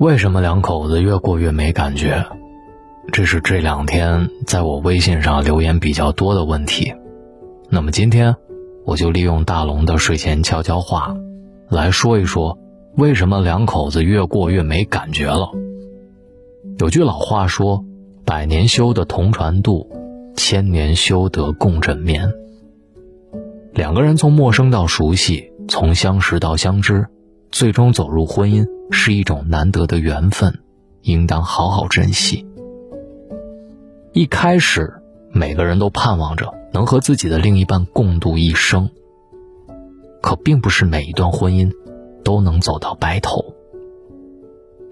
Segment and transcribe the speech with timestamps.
[0.00, 2.24] 为什么两口子越过越没感觉？
[3.12, 6.94] 这是这两天在我微信上留言比较多的问题。
[7.68, 8.34] 那么今天，
[8.86, 11.14] 我就利用大龙的睡前悄悄话，
[11.68, 12.58] 来说一说
[12.96, 15.50] 为什么两口子越过越没感觉了。
[16.78, 17.84] 有句老话说
[18.24, 19.86] ：“百年修得同船渡，
[20.34, 22.32] 千年修得共枕眠。”
[23.74, 27.06] 两个人从陌生到熟悉，从相识到相知，
[27.50, 28.66] 最终走入婚姻。
[28.92, 30.58] 是一种难得的缘分，
[31.02, 32.44] 应当好好珍惜。
[34.12, 34.92] 一开始，
[35.30, 38.90] 每个人都盼望着能和自己的另一半共度一生。
[40.20, 41.70] 可并不是每一段婚姻
[42.24, 43.54] 都能走到白头。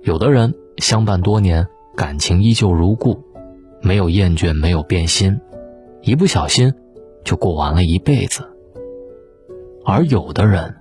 [0.00, 3.22] 有的人相伴多年，感情依旧如故，
[3.82, 5.38] 没有厌倦，没有变心，
[6.00, 6.72] 一不小心
[7.24, 8.42] 就过完了一辈子。
[9.84, 10.76] 而有的人，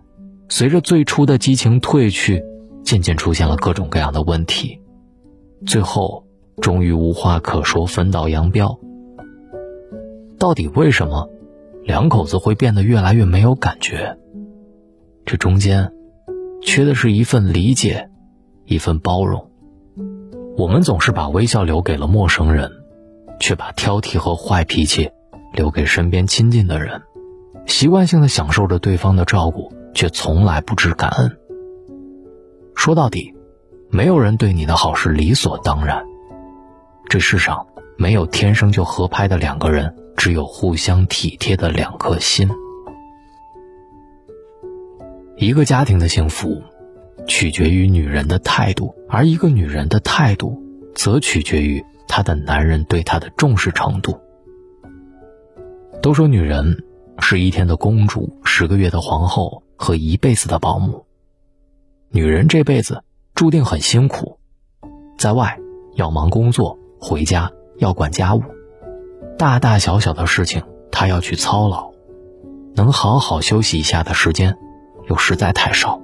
[0.52, 2.44] 随着最初的激情褪去，
[2.84, 4.82] 渐渐出现了各种各样的问题，
[5.66, 6.26] 最后
[6.62, 8.78] 终于无话可说，分道扬镳。
[10.38, 11.30] 到底为什么
[11.86, 14.18] 两口子会变得越来越没有感觉？
[15.24, 15.94] 这中间
[16.62, 18.10] 缺的是一份理解，
[18.66, 19.50] 一份包容。
[20.58, 22.70] 我们总是把微笑留给了陌生人，
[23.40, 25.12] 却把挑剔和坏脾气
[25.54, 27.02] 留给身边亲近的人，
[27.68, 31.38] 习惯性的享受着对方的照顾，却从来不知感恩。
[32.76, 33.34] 说到底，
[33.90, 36.04] 没有人对你的好是理所当然。
[37.10, 42.50] 这世上没有天生就合拍的两个人，只有互相体贴的两颗心。
[45.38, 46.62] 一个家庭的幸福，
[47.28, 50.62] 取决于女人的态度，而一个女人的态度，
[50.96, 54.20] 则取决于她的男人对她的重视程度。
[56.02, 56.84] 都说女人
[57.20, 61.06] 是一天的公主，十个月的皇后和一辈子的保姆。
[62.12, 64.38] 女人这辈子注定很辛苦，
[65.18, 65.58] 在外
[65.96, 68.44] 要忙工作，回家要管家务，
[69.40, 70.62] 大大小小的事情
[70.92, 71.92] 她要去操劳，
[72.76, 74.56] 能好好休息一下的时间
[75.10, 76.00] 又实在太少。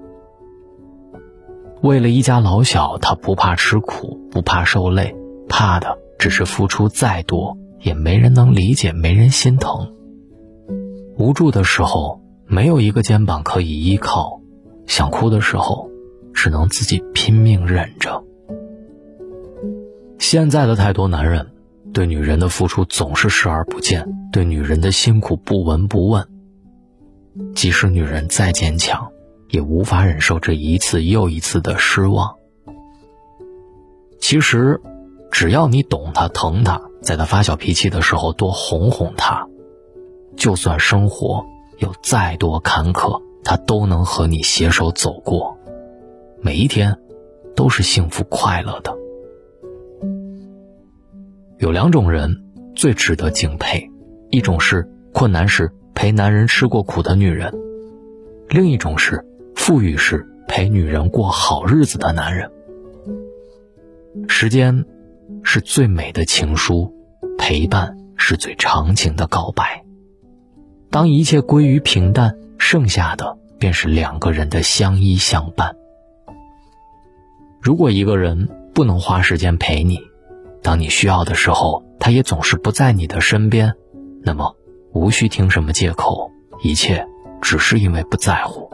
[1.83, 5.15] 为了一家老小，她不怕吃苦，不怕受累，
[5.47, 9.93] 怕的只是付出再多也没人能理解，没人心疼。
[11.19, 14.41] 无助的时候没有一个肩膀可以依靠，
[14.85, 15.89] 想哭的时候。
[16.39, 18.23] 只能自己拼命忍着。
[20.19, 21.47] 现在的太多男人，
[21.93, 26.27] 对女人的付出总是视而不见，对女人的辛苦不闻不问。
[27.55, 29.11] 即使女人再坚强，
[29.49, 32.35] 也无法忍受这一次又一次的失望。
[34.19, 34.79] 其实，
[35.31, 39.47] 只要你懂她、疼她，在她发小脾气的时候多哄哄她，
[40.35, 41.43] 就算生活
[41.77, 45.57] 有再多坎坷，他都能和你携手走过。
[46.41, 46.97] 每一天，
[47.55, 48.95] 都是幸福快乐的。
[51.59, 52.43] 有两种人
[52.75, 53.89] 最值得敬佩，
[54.29, 57.53] 一种是困难时陪男人吃过苦的女人，
[58.49, 62.51] 另一种是富裕时陪女人过好日子的男人。
[64.27, 64.85] 时间
[65.43, 66.93] 是最美的情书，
[67.37, 69.83] 陪伴是最长情的告白。
[70.89, 75.75] 当一切归于平淡，剩下的便是两个人的相依相伴。
[77.61, 79.99] 如果一个人不能花时间陪你，
[80.61, 83.73] 当你需要的时候，他也总是不在你的身边，
[84.23, 84.55] 那么
[84.93, 86.31] 无需听什么借口，
[86.63, 87.05] 一切
[87.41, 88.71] 只是因为不在乎。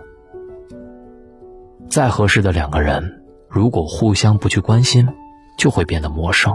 [1.90, 5.08] 再合适的两个人，如果互相不去关心，
[5.58, 6.54] 就会变得陌生；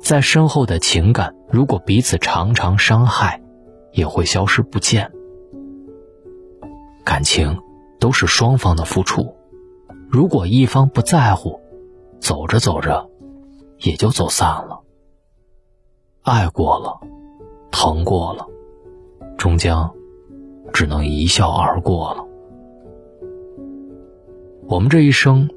[0.00, 3.40] 再深厚的情感，如果彼此常常伤害，
[3.92, 5.10] 也会消失不见。
[7.04, 7.58] 感情
[7.98, 9.34] 都是双方的付出，
[10.10, 11.60] 如果一方不在乎，
[12.20, 13.08] 走着走着，
[13.78, 14.80] 也就走散了。
[16.22, 17.00] 爱过了，
[17.70, 18.46] 疼过了，
[19.38, 19.94] 终将
[20.72, 22.24] 只能一笑而过了。
[24.66, 25.48] 我们这一生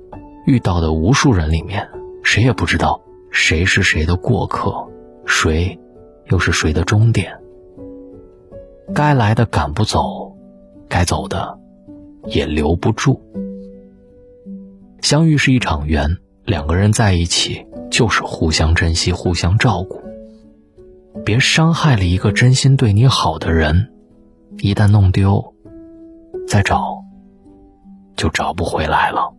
[0.46, 1.90] 遇到的无数人里面，
[2.24, 4.88] 谁也不知道谁是谁的过客，
[5.26, 5.78] 谁
[6.28, 7.41] 又是谁的终点。
[8.94, 10.36] 该来的赶不走，
[10.88, 11.60] 该走的
[12.26, 13.22] 也留不住。
[15.02, 16.18] 相遇是一场缘。
[16.44, 20.02] 两个人在一起就是互相珍惜、互相照顾，
[21.24, 23.94] 别伤害了一个真心对你好的人，
[24.58, 25.54] 一旦弄丢，
[26.48, 27.04] 再找
[28.18, 29.34] 就找不回来了。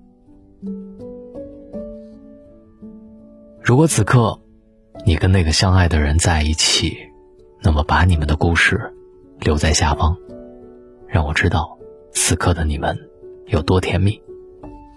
[3.61, 4.41] 如果此刻
[5.05, 6.97] 你跟那个相爱的人在一起，
[7.63, 8.92] 那么把你们的故事
[9.43, 10.17] 留在下方，
[11.09, 11.77] 让我知道
[12.13, 12.97] 此刻的你们
[13.47, 14.23] 有多甜蜜，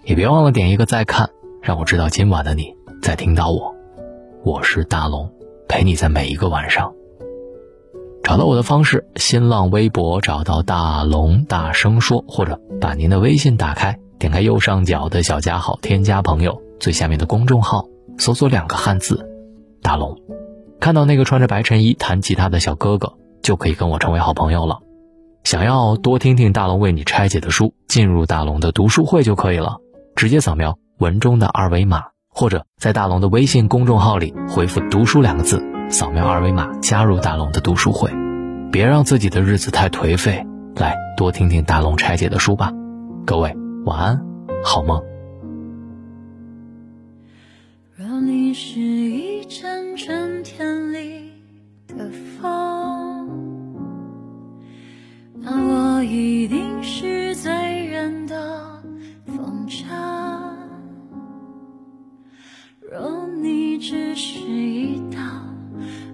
[0.04, 1.28] 也别忘了点一个再看。
[1.60, 2.72] 让我知道今晚的你
[3.02, 3.74] 在听到我。
[4.44, 5.28] 我是大龙，
[5.66, 6.94] 陪你在每一个晚上。
[8.22, 19.28] 找到我的方式：新浪微博找到大龙，大声说，或者把您的微信打开，点开右上角的小加号，添加朋友，最下面的公众号，搜索两个汉字
[19.82, 20.20] “大龙”，
[20.78, 23.14] 看到那个穿着白衬衣弹吉他的小哥哥，
[23.46, 24.80] 就可以跟我成为好朋友了。
[25.44, 29.76] 想要多听听大龙为你拆解的书，进入大龙的读书会就可以了，
[30.16, 32.06] 直接扫描文中的二维码。
[32.28, 38.10] 或者在大龙的微信公众号里回复“读书”两个字，扫描二维码加入大龙的读书会。
[38.72, 40.44] 别让自己的日子太颓废，
[40.74, 42.72] 来多听听大龙拆解的书吧。
[43.24, 44.26] 各位晚安，
[44.64, 45.02] 好梦。
[47.94, 48.80] 若你是
[62.88, 65.18] 若你只是一道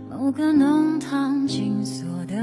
[0.08, 2.34] 某个弄堂紧锁的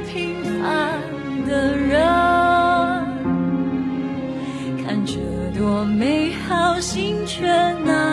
[0.00, 1.00] 平凡
[1.46, 2.00] 的人，
[4.84, 5.18] 看着
[5.56, 7.46] 多美好，心却
[7.84, 8.03] 难。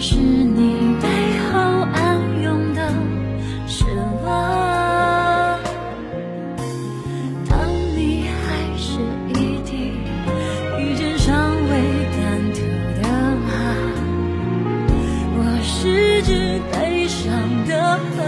[0.00, 1.08] 是你背
[1.50, 1.58] 后
[1.92, 2.88] 暗涌的
[3.66, 4.30] 失落。
[7.48, 7.58] 当
[7.96, 8.38] 你还
[8.76, 9.90] 是一滴
[10.78, 11.70] 遇见尚未
[12.14, 12.18] 干
[12.54, 12.58] 透
[13.02, 13.08] 的
[13.48, 13.50] 爱，
[15.34, 16.30] 我是只
[16.72, 17.26] 悲伤
[17.66, 18.22] 的河